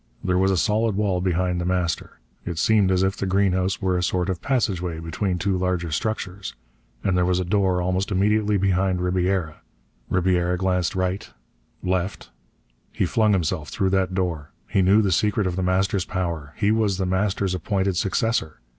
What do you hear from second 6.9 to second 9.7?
And there was a door almost immediately behind Ribiera.